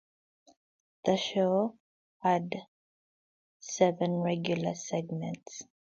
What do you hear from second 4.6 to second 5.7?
segments.